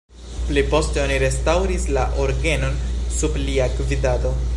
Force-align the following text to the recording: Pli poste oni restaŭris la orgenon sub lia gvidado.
Pli 0.45 0.61
poste 0.69 1.01
oni 1.01 1.19
restaŭris 1.23 1.85
la 1.97 2.05
orgenon 2.25 2.79
sub 3.19 3.37
lia 3.43 3.69
gvidado. 3.75 4.33